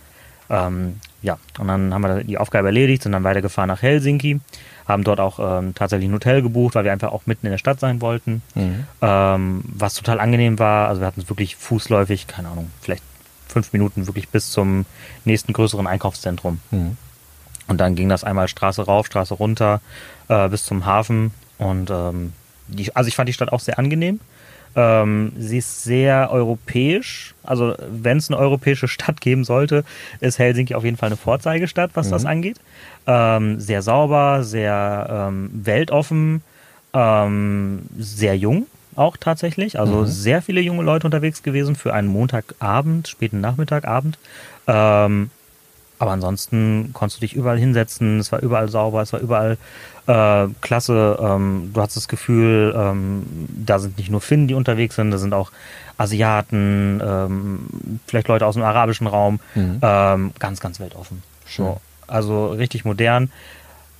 [0.49, 4.41] Ähm, ja, und dann haben wir die Aufgabe erledigt, sind dann weitergefahren nach Helsinki,
[4.85, 7.57] haben dort auch ähm, tatsächlich ein Hotel gebucht, weil wir einfach auch mitten in der
[7.57, 8.41] Stadt sein wollten.
[8.55, 8.85] Mhm.
[9.01, 13.03] Ähm, was total angenehm war, also wir hatten es wirklich fußläufig, keine Ahnung, vielleicht
[13.47, 14.85] fünf Minuten wirklich bis zum
[15.23, 16.59] nächsten größeren Einkaufszentrum.
[16.71, 16.97] Mhm.
[17.67, 19.79] Und dann ging das einmal Straße rauf, Straße runter
[20.27, 21.31] äh, bis zum Hafen.
[21.61, 22.33] Und ähm,
[22.67, 24.19] die, also ich fand die Stadt auch sehr angenehm.
[24.75, 27.35] Ähm, sie ist sehr europäisch.
[27.43, 29.83] Also wenn es eine europäische Stadt geben sollte,
[30.21, 32.11] ist Helsinki auf jeden Fall eine Vorzeigestadt, was mhm.
[32.11, 32.57] das angeht.
[33.07, 36.41] Ähm, sehr sauber, sehr ähm, weltoffen,
[36.93, 39.79] ähm, sehr jung auch tatsächlich.
[39.79, 40.05] Also mhm.
[40.07, 44.17] sehr viele junge Leute unterwegs gewesen für einen Montagabend, späten Nachmittagabend.
[44.67, 45.31] Ähm,
[46.01, 49.59] aber ansonsten konntest du dich überall hinsetzen, es war überall sauber, es war überall
[50.07, 51.19] äh, klasse.
[51.21, 55.19] Ähm, du hast das Gefühl, ähm, da sind nicht nur Finnen, die unterwegs sind, da
[55.19, 55.51] sind auch
[55.99, 59.39] Asiaten, ähm, vielleicht Leute aus dem arabischen Raum.
[59.53, 59.77] Mhm.
[59.83, 61.21] Ähm, ganz, ganz weltoffen.
[61.45, 63.31] So, also richtig modern.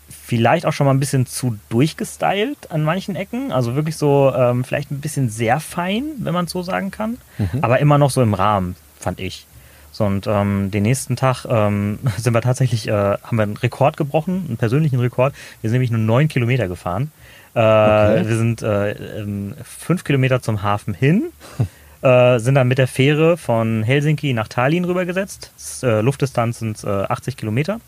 [0.10, 3.52] Vielleicht auch schon mal ein bisschen zu durchgestylt an manchen Ecken.
[3.52, 7.20] Also wirklich so, ähm, vielleicht ein bisschen sehr fein, wenn man es so sagen kann.
[7.38, 7.60] Mhm.
[7.62, 9.46] Aber immer noch so im Rahmen, fand ich.
[9.92, 13.98] So, und ähm, den nächsten Tag ähm, sind wir tatsächlich, äh, haben wir einen Rekord
[13.98, 15.34] gebrochen, einen persönlichen Rekord.
[15.62, 17.12] Wir sind nämlich nur neun Kilometer gefahren.
[17.54, 18.28] Äh, okay.
[18.28, 21.26] Wir sind äh, ähm, fünf Kilometer zum Hafen hin,
[22.02, 25.52] äh, sind dann mit der Fähre von Helsinki nach Tallinn rübergesetzt.
[25.56, 27.82] Das, äh, Luftdistanz sind äh, 80 Kilometer.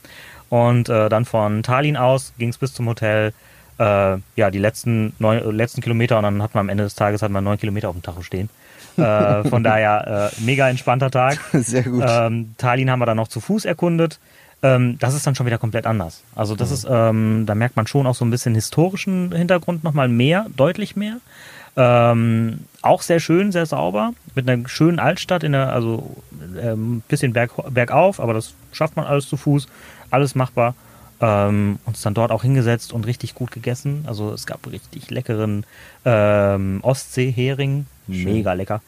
[0.50, 3.34] Und äh, dann von Tallinn aus ging es bis zum Hotel.
[3.78, 7.22] Äh, ja, die letzten, neun, letzten Kilometer und dann hat man am Ende des Tages
[7.22, 8.50] hat man neun Kilometer auf dem Tacho stehen.
[8.98, 11.40] Äh, von daher äh, mega entspannter Tag.
[11.54, 12.04] Sehr gut.
[12.08, 14.20] Ähm, Tallinn haben wir dann noch zu Fuß erkundet.
[14.62, 16.24] Ähm, das ist dann schon wieder komplett anders.
[16.36, 16.74] Also das mhm.
[16.76, 20.96] ist, ähm, da merkt man schon auch so ein bisschen historischen Hintergrund nochmal mehr, deutlich
[20.96, 21.18] mehr.
[21.76, 26.16] Ähm, auch sehr schön, sehr sauber, mit einer schönen Altstadt, in der, also
[26.62, 29.68] ähm, bisschen berg, bergauf, aber das schafft man alles zu Fuß,
[30.12, 30.76] alles machbar.
[31.26, 34.04] Ähm, uns dann dort auch hingesetzt und richtig gut gegessen.
[34.08, 35.66] Also es gab richtig leckeren
[36.04, 38.82] ähm, Ostseehering, mega lecker.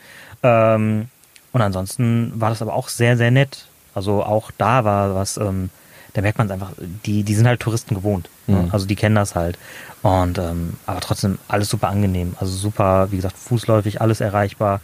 [0.44, 1.08] Ähm,
[1.54, 3.68] und ansonsten war das aber auch sehr, sehr nett.
[3.94, 5.70] Also auch da war was, ähm,
[6.14, 6.74] da merkt man es einfach,
[7.06, 8.28] die, die sind halt Touristen gewohnt.
[8.48, 8.64] Ne?
[8.64, 8.70] Mhm.
[8.74, 9.58] Also die kennen das halt.
[10.02, 12.36] Und ähm, aber trotzdem alles super angenehm.
[12.42, 14.82] Also super, wie gesagt, fußläufig, alles erreichbar.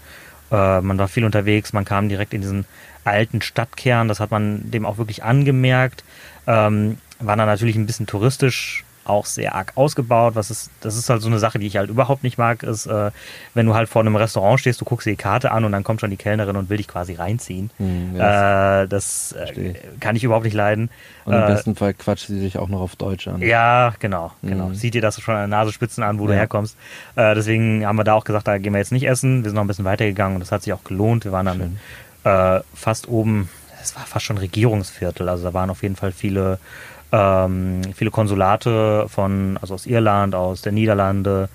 [0.52, 2.64] Äh, man war viel unterwegs, man kam direkt in diesen
[3.04, 6.06] alten Stadtkern, das hat man dem auch wirklich angemerkt.
[6.48, 10.36] Ähm, war dann natürlich ein bisschen touristisch auch sehr arg ausgebaut.
[10.36, 12.86] Was ist, das ist halt so eine Sache, die ich halt überhaupt nicht mag, ist,
[12.86, 13.12] äh,
[13.54, 15.84] wenn du halt vor einem Restaurant stehst, du guckst dir die Karte an und dann
[15.84, 17.72] kommt schon die Kellnerin und will dich quasi reinziehen.
[17.78, 20.90] Hm, ja, äh, das äh, kann ich überhaupt nicht leiden.
[21.26, 23.42] Und im äh, besten Fall quatscht sie dich auch noch auf Deutsch an.
[23.42, 24.70] Ja, genau, genau.
[24.70, 24.76] Mhm.
[24.76, 26.32] Sieht dir das schon an der Nasenspitzen an, wo ja.
[26.32, 26.78] du herkommst.
[27.16, 29.44] Äh, deswegen haben wir da auch gesagt, da gehen wir jetzt nicht essen.
[29.44, 31.26] Wir sind noch ein bisschen weitergegangen und das hat sich auch gelohnt.
[31.26, 31.80] Wir waren dann
[32.24, 33.50] äh, fast oben,
[33.82, 36.60] es war fast schon Regierungsviertel, also da waren auf jeden Fall viele
[37.12, 41.50] ähm, viele Konsulate von, also aus Irland, aus der Niederlande.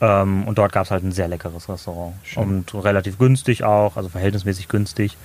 [0.00, 2.14] Ähm, und dort gab es halt ein sehr leckeres Restaurant.
[2.22, 2.42] Schön.
[2.42, 5.16] Und relativ günstig auch, also verhältnismäßig günstig.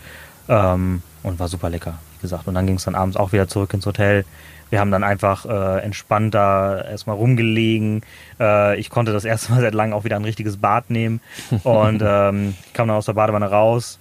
[0.48, 2.48] Ähm, und war super lecker, wie gesagt.
[2.48, 4.26] Und dann ging es dann abends auch wieder zurück ins Hotel.
[4.70, 8.02] Wir haben dann einfach äh, entspannt da erstmal rumgelegen.
[8.40, 11.22] Äh, ich konnte das erste Mal seit langem auch wieder ein richtiges Bad nehmen.
[11.64, 14.00] Und ähm, kam dann aus der Badewanne raus,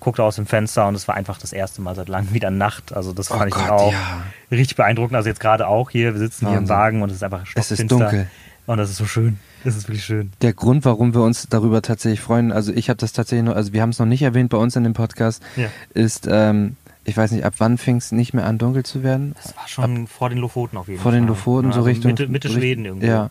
[0.00, 2.94] guckte aus dem Fenster und es war einfach das erste Mal seit langem wieder Nacht.
[2.94, 4.22] Also das fand oh ich Gott, auch ja.
[4.50, 5.16] richtig beeindruckend.
[5.16, 6.50] Also jetzt gerade auch hier, wir sitzen Wahnsinn.
[6.50, 8.28] hier im Wagen und es ist einfach Es ist dunkel.
[8.66, 9.38] Und das ist so schön.
[9.64, 10.32] Das ist wirklich schön.
[10.42, 13.72] Der Grund, warum wir uns darüber tatsächlich freuen, also ich habe das tatsächlich noch, also
[13.72, 15.68] wir haben es noch nicht erwähnt bei uns in dem Podcast, ja.
[15.94, 19.34] ist, ähm, ich weiß nicht, ab wann fing es nicht mehr an, dunkel zu werden?
[19.42, 21.18] Das war schon ab, vor den Lofoten auf jeden vor Fall.
[21.18, 22.10] Vor den Lofoten, ja, so also Richtung.
[22.10, 23.06] Mitte, Mitte Schweden irgendwie.
[23.06, 23.30] Ja.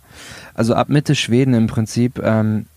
[0.53, 2.67] Also ab Mitte Schweden im Prinzip ähm,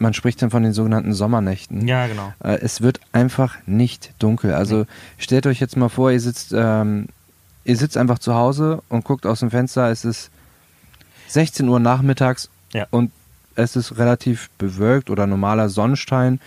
[0.00, 1.86] man spricht dann von den sogenannten Sommernächten.
[1.86, 2.32] Ja, genau.
[2.42, 4.54] Äh, es wird einfach nicht dunkel.
[4.54, 4.86] Also
[5.18, 7.08] stellt euch jetzt mal vor, ihr sitzt, ähm,
[7.64, 10.30] ihr sitzt einfach zu Hause und guckt aus dem Fenster, es ist
[11.28, 12.86] 16 Uhr nachmittags ja.
[12.90, 13.12] und
[13.54, 16.40] es ist relativ bewölkt oder normaler Sonnenschein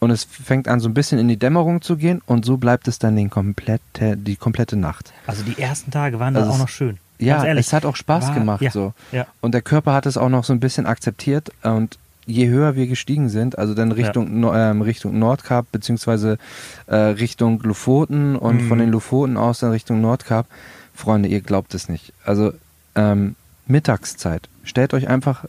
[0.00, 2.88] und es fängt an so ein bisschen in die Dämmerung zu gehen und so bleibt
[2.88, 5.12] es dann den komplette, die komplette Nacht.
[5.26, 6.98] Also die ersten Tage waren also dann auch noch schön.
[7.18, 8.94] Ja, es hat auch Spaß War, gemacht ja, so.
[9.10, 9.26] Ja.
[9.40, 12.86] Und der Körper hat es auch noch so ein bisschen akzeptiert und je höher wir
[12.86, 14.70] gestiegen sind, also dann Richtung, ja.
[14.70, 16.38] ähm, Richtung Nordkap beziehungsweise
[16.86, 18.68] äh, Richtung Lofoten und mhm.
[18.68, 20.46] von den Lofoten aus dann Richtung Nordkap,
[20.94, 22.12] Freunde, ihr glaubt es nicht.
[22.24, 22.52] Also
[22.94, 23.34] ähm,
[23.66, 24.48] Mittagszeit.
[24.62, 25.46] Stellt euch einfach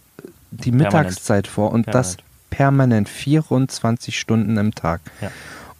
[0.51, 1.47] die Mittagszeit permanent.
[1.47, 2.17] vor und permanent.
[2.17, 2.17] das
[2.49, 5.01] permanent 24 Stunden im Tag.
[5.21, 5.31] Ja.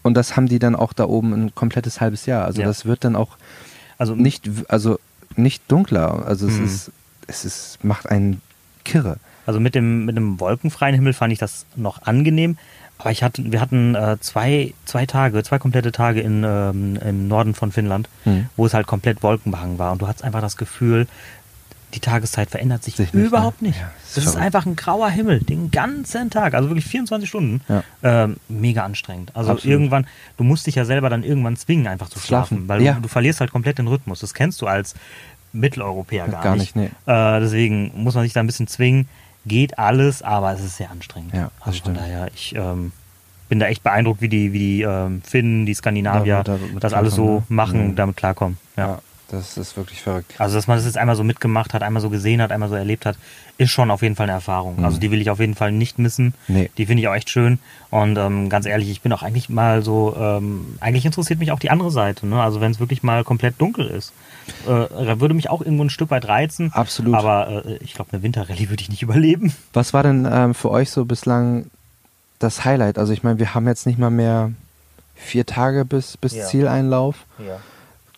[0.02, 2.46] Und das haben die dann auch da oben ein komplettes halbes Jahr.
[2.46, 2.68] Also ja.
[2.68, 3.38] das wird dann auch
[3.98, 5.00] also nicht, also
[5.36, 6.26] nicht dunkler.
[6.26, 6.66] Also es mhm.
[6.66, 6.92] ist,
[7.28, 8.42] es ist, macht einen
[8.84, 9.18] kirre.
[9.50, 12.56] Also mit dem, mit dem wolkenfreien Himmel fand ich das noch angenehm.
[13.00, 17.28] Aber ich hatte, wir hatten äh, zwei, zwei Tage, zwei komplette Tage in, ähm, im
[17.28, 18.46] Norden von Finnland, Hm.
[18.58, 19.92] wo es halt komplett wolkenbehangen war.
[19.94, 21.08] Und du hattest einfach das Gefühl,
[21.96, 23.70] die Tageszeit verändert sich, Sich nicht, überhaupt ne?
[23.70, 23.80] nicht.
[23.80, 27.28] Ja, das ist das ist einfach ein grauer Himmel, den ganzen Tag, also wirklich 24
[27.28, 27.62] Stunden.
[27.68, 27.84] Ja.
[28.04, 29.36] Ähm, mega anstrengend.
[29.36, 29.72] Also Absolut.
[29.74, 30.06] irgendwann,
[30.38, 32.94] du musst dich ja selber dann irgendwann zwingen, einfach zu schlafen, Schlafen, weil ja.
[32.94, 34.20] du, du verlierst halt komplett den Rhythmus.
[34.20, 34.94] Das kennst du als
[35.52, 36.76] Mitteleuropäer gar, Gar nicht.
[36.76, 39.08] nicht, Äh, deswegen muss man sich da ein bisschen zwingen.
[39.46, 41.34] Geht alles, aber es ist sehr anstrengend.
[41.34, 41.98] Ja, also von stimmt.
[41.98, 42.92] daher, ich ähm,
[43.48, 46.94] bin da echt beeindruckt, wie die, wie die ähm, Finnen, die Skandinavier Da- da- das
[46.94, 47.44] alles so ne?
[47.50, 47.96] machen, Mhm.
[47.96, 48.58] damit klarkommen.
[48.78, 48.88] Ja.
[48.88, 49.00] Ja.
[49.32, 50.34] das ist wirklich verrückt.
[50.40, 52.74] Also, dass man das jetzt einmal so mitgemacht hat, einmal so gesehen hat, einmal so
[52.76, 53.16] erlebt hat,
[53.60, 54.78] ist schon auf jeden Fall eine Erfahrung.
[54.78, 54.86] Mhm.
[54.86, 56.34] Also, die will ich auf jeden Fall nicht missen.
[56.48, 56.70] Nee.
[56.78, 57.60] Die finde ich auch echt schön.
[57.92, 61.60] Und ähm, ganz ehrlich, ich bin auch eigentlich mal so, ähm, eigentlich interessiert mich auch
[61.60, 62.26] die andere Seite.
[62.28, 62.42] Ne?
[62.42, 64.14] Also, wenn es wirklich mal komplett dunkel ist,
[64.68, 66.72] äh, würde mich auch irgendwo ein Stück weit reizen.
[66.74, 67.16] Absolut.
[67.16, 69.54] Aber äh, ich glaube, eine Winterrallye würde ich nicht überleben.
[69.74, 71.66] Was war denn ähm, für euch so bislang
[72.40, 72.98] das Highlight?
[72.98, 74.52] Also ich meine, wir haben jetzt nicht mal mehr
[75.16, 76.46] vier Tage bis, bis Ja.
[76.46, 77.26] Zieleinlauf.
[77.40, 77.60] Ja.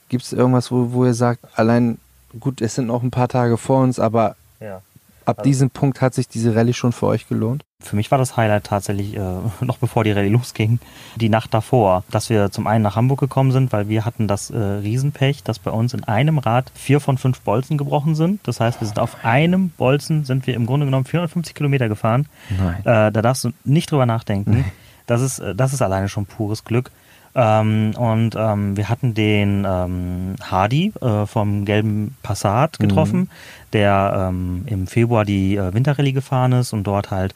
[0.10, 1.98] Gibt es irgendwas, wo, wo ihr sagt, allein,
[2.40, 4.82] gut, es sind noch ein paar Tage vor uns, aber ja.
[5.26, 7.64] Ab Also- diesem Punkt hat sich diese Rallye schon für euch gelohnt?
[7.84, 9.20] Für mich war das Highlight tatsächlich, äh,
[9.62, 10.80] noch bevor die Rallye losging,
[11.16, 14.52] die Nacht davor, dass wir zum einen nach Hamburg gekommen sind, weil wir hatten das
[14.52, 18.40] äh, Riesenpech, dass bei uns in einem Rad vier von fünf Bolzen gebrochen sind.
[18.48, 22.28] Das heißt, wir sind auf einem Bolzen, sind wir im Grunde genommen 450 Kilometer gefahren.
[22.50, 22.80] Nein.
[22.82, 24.52] Äh, da darfst du nicht drüber nachdenken.
[24.52, 24.66] Nee.
[25.08, 26.92] Das, ist, äh, das ist alleine schon pures Glück.
[27.34, 33.30] Ähm, und ähm, wir hatten den ähm, Hardy äh, vom gelben Passat getroffen,
[33.74, 37.34] der ähm, im Februar die äh, Winterrallye gefahren ist und dort halt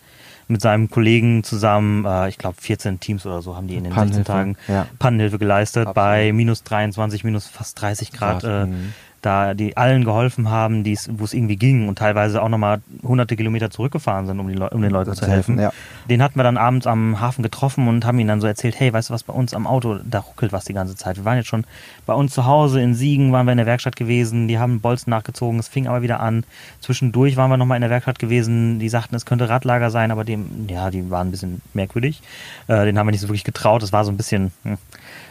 [0.47, 3.93] mit seinem Kollegen zusammen, äh, ich glaube 14 Teams oder so haben die in den
[3.93, 4.85] 16 Pannenhilfe, Tagen ja.
[4.99, 5.95] Pannenhilfe geleistet, Absolut.
[5.95, 8.41] bei minus 23, minus fast 30 Grad.
[8.41, 8.93] Grad, Äh, mhm.
[9.25, 13.69] Da die allen geholfen haben, wo es irgendwie ging und teilweise auch nochmal hunderte Kilometer
[13.69, 15.59] zurückgefahren sind, um, Leu um den Leuten zu helfen.
[15.59, 15.71] ja.
[16.09, 18.93] Den hatten wir dann abends am Hafen getroffen und haben ihn dann so erzählt, hey,
[18.93, 21.17] weißt du was, bei uns am Auto, da ruckelt was die ganze Zeit.
[21.17, 21.65] Wir waren jetzt schon
[22.05, 25.09] bei uns zu Hause in Siegen, waren wir in der Werkstatt gewesen, die haben Bolzen
[25.09, 26.43] nachgezogen, es fing aber wieder an.
[26.79, 30.23] Zwischendurch waren wir nochmal in der Werkstatt gewesen, die sagten, es könnte Radlager sein, aber
[30.23, 32.21] dem, ja, die waren ein bisschen merkwürdig.
[32.67, 34.77] Äh, den haben wir nicht so wirklich getraut, das war so ein bisschen hm,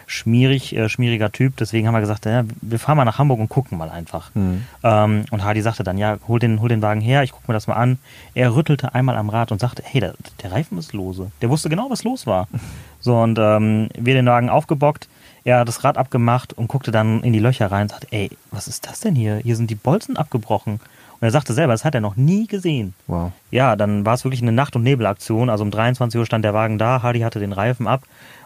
[0.07, 3.49] schmierig, äh, schmieriger Typ, deswegen haben wir gesagt, ja, wir fahren mal nach Hamburg und
[3.49, 4.33] gucken mal einfach.
[4.33, 4.63] Mhm.
[4.83, 7.53] Ähm, und Hardy sagte dann, ja, hol den, hol den Wagen her, ich gucke mir
[7.53, 7.97] das mal an.
[8.33, 10.13] Er rüttelte einmal am Rad und sagte, hey, der,
[10.43, 11.31] der Reifen ist lose.
[11.41, 12.47] Der wusste genau, was los war.
[13.01, 15.07] So, und ähm, wir den Wagen aufgebockt,
[15.43, 18.31] er hat das Rad abgemacht und guckte dann in die Löcher rein und sagte, ey,
[18.49, 19.35] was ist das denn hier?
[19.37, 20.79] Hier sind die Bolzen abgebrochen.
[21.19, 22.95] Und er sagte selber, das hat er noch nie gesehen.
[23.05, 23.31] Wow.
[23.51, 25.51] Ja, dann war es wirklich eine Nacht- und Nebelaktion.
[25.51, 28.01] Also um 23 Uhr stand der Wagen da, Hardy hatte den Reifen ab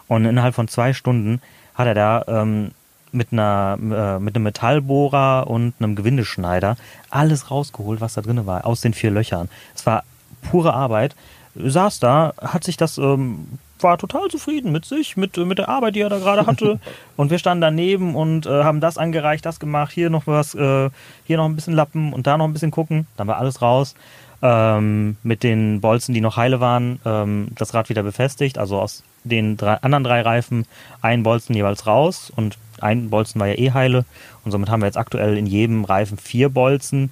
[0.09, 1.41] und innerhalb von zwei Stunden
[1.75, 2.71] hat er da ähm,
[3.11, 6.75] mit, einer, äh, mit einem Metallbohrer und einem Gewindeschneider
[7.09, 9.49] alles rausgeholt, was da drin war, aus den vier Löchern.
[9.75, 10.03] Es war
[10.41, 11.15] pure Arbeit.
[11.55, 13.47] Saß da, hat sich das, ähm,
[13.79, 16.79] war total zufrieden mit sich, mit, mit der Arbeit, die er da gerade hatte.
[17.15, 20.89] und wir standen daneben und äh, haben das angereicht, das gemacht, hier noch was, äh,
[21.25, 23.07] hier noch ein bisschen Lappen und da noch ein bisschen gucken.
[23.15, 23.95] Dann war alles raus.
[24.41, 28.57] Ähm, mit den Bolzen, die noch heile waren, ähm, das Rad wieder befestigt.
[28.57, 30.65] Also aus den drei, anderen drei Reifen
[31.01, 34.05] ein Bolzen jeweils raus und ein Bolzen war ja eh heile.
[34.45, 37.11] Und somit haben wir jetzt aktuell in jedem Reifen vier Bolzen.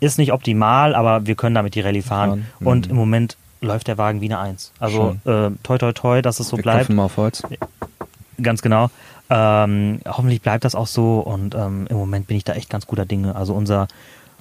[0.00, 2.46] Ist nicht optimal, aber wir können damit die Rallye fahren.
[2.60, 2.90] Und Mhm.
[2.92, 4.72] im Moment läuft der Wagen wie eine Eins.
[4.80, 6.90] Also äh, toi toi toi, dass es so Wir bleibt.
[6.90, 7.42] mal auf Holz.
[8.40, 8.90] Ganz genau.
[9.30, 12.86] Ähm, hoffentlich bleibt das auch so und ähm, im Moment bin ich da echt ganz
[12.86, 13.34] guter Dinge.
[13.36, 13.86] Also unser,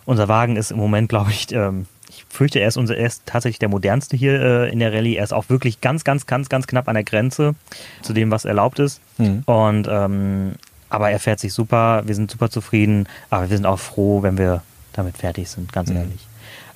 [0.05, 2.00] unser Wagen ist im Moment, glaube ich, ähm, ich
[2.31, 5.15] fürchte, er ist, unser, er ist tatsächlich der modernste hier äh, in der Rallye.
[5.17, 7.55] Er ist auch wirklich ganz, ganz, ganz, ganz knapp an der Grenze
[8.01, 9.01] zu dem, was erlaubt ist.
[9.17, 9.43] Mhm.
[9.45, 10.53] Und ähm,
[10.89, 14.37] aber er fährt sich super, wir sind super zufrieden, aber wir sind auch froh, wenn
[14.37, 14.61] wir
[14.93, 15.95] damit fertig sind, ganz Mhm.
[15.95, 16.27] ehrlich.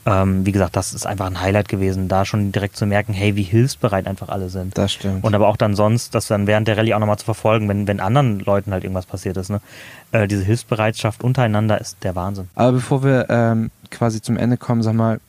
[0.08, 3.36] Ähm, wie gesagt, das ist einfach ein Highlight gewesen, da schon direkt zu merken, hey,
[3.36, 4.78] wie hilfsbereit einfach alle sind.
[4.78, 5.24] Das stimmt.
[5.24, 7.88] Und aber auch dann sonst, das dann während der Rallye auch nochmal zu verfolgen, wenn,
[7.88, 9.50] wenn anderen Leuten halt irgendwas passiert ist.
[9.50, 9.62] Ne?
[10.12, 12.50] Äh, diese Hilfsbereitschaft untereinander ist der Wahnsinn.
[12.54, 15.20] Aber bevor wir ähm, quasi zum Ende kommen, sag mal,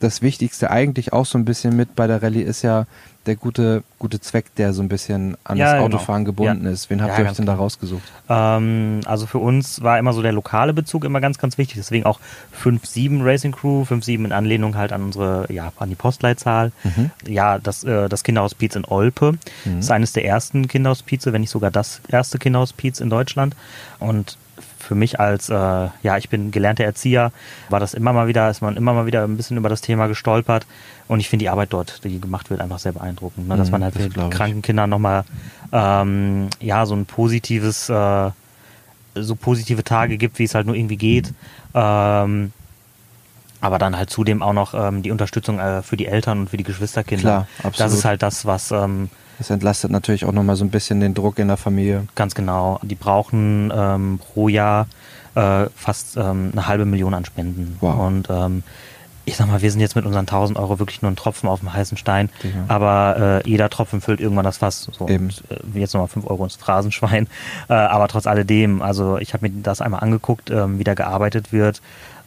[0.00, 2.86] das Wichtigste eigentlich auch so ein bisschen mit bei der Rallye ist ja
[3.26, 5.84] der gute, gute Zweck, der so ein bisschen an Ja, das genau.
[5.86, 6.70] Autofahren gebunden Ja.
[6.70, 6.88] ist.
[6.88, 7.64] Wen habt Ja, ihr euch denn da klar.
[7.64, 8.02] rausgesucht?
[8.28, 11.76] Ähm, also für uns war immer so der lokale Bezug immer ganz, ganz wichtig.
[11.76, 12.20] Deswegen auch
[12.62, 16.72] 5-7 Racing Crew, 5-7 in Anlehnung halt an unsere, ja, an die Postleitzahl.
[16.84, 17.10] Mhm.
[17.26, 19.32] Ja, das, äh, das Kinderhospiz in Olpe
[19.66, 19.80] Mhm.
[19.80, 23.54] ist eines der ersten Kinderhospize, wenn nicht sogar das erste Kinderhospiz in Deutschland.
[23.98, 24.38] Und
[24.88, 27.30] für mich als, äh, ja, ich bin gelernter Erzieher,
[27.68, 30.06] war das immer mal wieder, ist man immer mal wieder ein bisschen über das Thema
[30.06, 30.66] gestolpert.
[31.08, 33.46] Und ich finde die Arbeit dort, die gemacht wird, einfach sehr beeindruckend.
[33.48, 33.56] Ne?
[33.56, 35.24] Dass Mhm, man halt das für kranken Kinder nochmal,
[35.72, 38.30] ähm, ja, so ein positives, äh,
[39.14, 41.32] so positive Tage gibt, wie es halt nur irgendwie geht.
[41.74, 42.52] Ähm,
[43.60, 46.56] aber dann halt zudem auch noch ähm, die Unterstützung äh, für die Eltern und für
[46.56, 47.22] die Geschwisterkinder.
[47.22, 47.80] Klar, absolut.
[47.80, 51.14] Das ist halt das, was ähm, Das entlastet natürlich auch nochmal so ein bisschen den
[51.14, 52.06] Druck in der Familie.
[52.14, 52.80] ganz genau.
[52.82, 54.86] Die brauchen ähm, pro Jahr
[55.34, 57.76] äh, fast ähm, eine halbe Million an Spenden.
[57.80, 58.06] Wow.
[58.06, 58.64] Und ähm,
[59.28, 61.60] ich sag mal, wir sind jetzt mit unseren 1000 Euro wirklich nur ein Tropfen auf
[61.60, 62.30] dem heißen Stein.
[62.40, 62.64] Sicher.
[62.66, 64.88] Aber äh, jeder Tropfen füllt irgendwann das Fass.
[64.98, 65.26] So, Eben.
[65.26, 67.26] Und, äh, jetzt nochmal 5 Euro ins Phrasenschwein.
[67.68, 71.52] Äh, aber trotz alledem, also ich habe mir das einmal angeguckt, ähm, wie da gearbeitet
[71.52, 71.82] wird.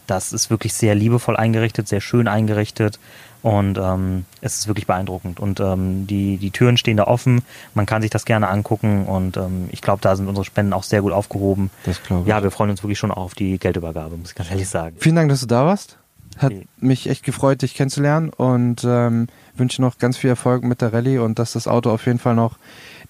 [0.06, 2.98] Das ist wirklich sehr liebevoll eingerichtet, sehr schön eingerichtet.
[3.42, 5.40] Und ähm, es ist wirklich beeindruckend.
[5.40, 7.42] Und ähm, die, die Türen stehen da offen.
[7.74, 9.04] Man kann sich das gerne angucken.
[9.06, 11.70] Und ähm, ich glaube, da sind unsere Spenden auch sehr gut aufgehoben.
[11.84, 12.28] Das glaube ich.
[12.28, 14.96] Ja, wir freuen uns wirklich schon auch auf die Geldübergabe, muss ich ganz ehrlich sagen.
[15.00, 15.98] Vielen Dank, dass du da warst.
[16.38, 16.66] Hat Okay.
[16.78, 21.18] mich echt gefreut, dich kennenzulernen und ähm, wünsche noch ganz viel Erfolg mit der Rallye
[21.18, 22.56] und dass das Auto auf jeden Fall noch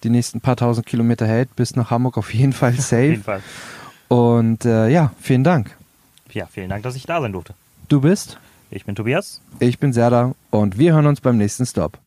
[0.03, 3.03] die nächsten paar tausend Kilometer hält, bis nach Hamburg auf jeden Fall Auf safe.
[3.03, 3.41] jeden Fall.
[4.09, 5.77] Und äh, ja, vielen Dank.
[6.33, 7.53] Ja, vielen Dank, dass ich da sein durfte.
[7.89, 8.37] Du bist,
[8.71, 9.41] Ich bin Tobias.
[9.59, 11.99] ich bin Serda und wir hören uns beim nächsten Stop.